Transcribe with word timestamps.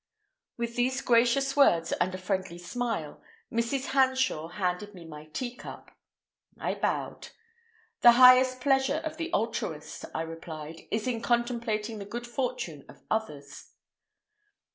With 0.57 0.77
these 0.77 0.99
gracious 0.99 1.55
words 1.55 1.91
and 1.91 2.15
a 2.15 2.17
friendly 2.17 2.57
smile, 2.57 3.21
Mrs. 3.51 3.89
Hanshaw 3.89 4.47
handed 4.47 4.95
me 4.95 5.05
my 5.05 5.25
tea 5.27 5.55
cup. 5.55 5.91
I 6.59 6.73
bowed. 6.73 7.27
"The 8.01 8.13
highest 8.13 8.61
pleasure 8.61 8.97
of 9.05 9.17
the 9.17 9.31
altruist," 9.31 10.05
I 10.15 10.23
replied, 10.23 10.87
"is 10.89 11.05
in 11.07 11.21
contemplating 11.21 11.99
the 11.99 12.05
good 12.05 12.25
fortune 12.25 12.83
of 12.89 13.03
others." 13.11 13.73